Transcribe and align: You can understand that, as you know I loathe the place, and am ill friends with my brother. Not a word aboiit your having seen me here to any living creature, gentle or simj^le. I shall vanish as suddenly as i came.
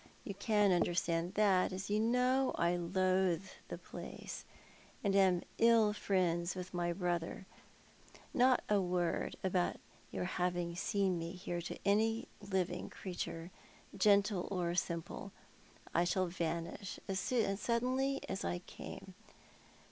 You 0.23 0.33
can 0.33 0.71
understand 0.71 1.35
that, 1.35 1.71
as 1.71 1.91
you 1.91 1.99
know 1.99 2.55
I 2.57 2.75
loathe 2.75 3.45
the 3.67 3.77
place, 3.77 4.45
and 5.03 5.15
am 5.15 5.43
ill 5.59 5.93
friends 5.93 6.55
with 6.55 6.73
my 6.73 6.91
brother. 6.91 7.45
Not 8.33 8.63
a 8.67 8.81
word 8.81 9.35
aboiit 9.43 9.75
your 10.09 10.23
having 10.23 10.75
seen 10.75 11.19
me 11.19 11.33
here 11.33 11.61
to 11.61 11.77
any 11.85 12.27
living 12.41 12.89
creature, 12.89 13.51
gentle 13.95 14.47
or 14.49 14.71
simj^le. 14.71 15.29
I 15.93 16.03
shall 16.03 16.25
vanish 16.25 16.99
as 17.07 17.19
suddenly 17.59 18.21
as 18.27 18.43
i 18.43 18.57
came. 18.57 19.13